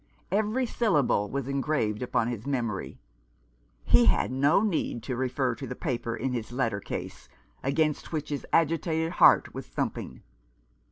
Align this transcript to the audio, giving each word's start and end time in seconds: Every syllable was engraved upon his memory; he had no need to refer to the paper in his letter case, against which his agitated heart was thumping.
Every 0.31 0.65
syllable 0.65 1.29
was 1.29 1.47
engraved 1.47 2.01
upon 2.01 2.27
his 2.27 2.47
memory; 2.47 2.97
he 3.85 4.05
had 4.05 4.31
no 4.31 4.61
need 4.61 5.03
to 5.03 5.15
refer 5.15 5.53
to 5.53 5.67
the 5.67 5.75
paper 5.75 6.15
in 6.15 6.33
his 6.33 6.51
letter 6.51 6.79
case, 6.79 7.29
against 7.61 8.11
which 8.11 8.29
his 8.29 8.43
agitated 8.51 9.11
heart 9.11 9.53
was 9.53 9.67
thumping. 9.67 10.23